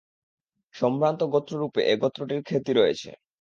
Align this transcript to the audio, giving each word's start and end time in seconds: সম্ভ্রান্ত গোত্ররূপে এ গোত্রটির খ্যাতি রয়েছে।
সম্ভ্রান্ত 0.75 1.21
গোত্ররূপে 1.33 1.81
এ 1.85 1.95
গোত্রটির 2.01 2.41
খ্যাতি 2.47 2.71
রয়েছে। 2.75 3.09